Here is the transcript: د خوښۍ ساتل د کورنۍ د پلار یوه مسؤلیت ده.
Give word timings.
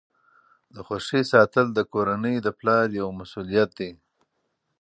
د 0.73 0.75
خوښۍ 0.85 1.23
ساتل 1.31 1.65
د 1.73 1.79
کورنۍ 1.93 2.35
د 2.41 2.47
پلار 2.59 2.85
یوه 2.99 3.11
مسؤلیت 3.19 3.69
ده. 3.79 3.89